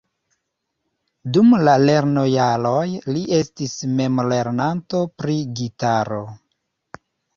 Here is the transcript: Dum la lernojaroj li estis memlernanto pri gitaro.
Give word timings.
Dum 1.37 1.51
la 1.67 1.75
lernojaroj 1.83 2.81
li 3.11 3.21
estis 3.43 3.77
memlernanto 4.01 5.03
pri 5.23 5.37
gitaro. 5.61 6.23